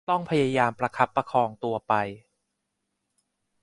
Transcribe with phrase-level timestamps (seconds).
[0.09, 1.93] ต้องพยายามประคับประคองตัวไป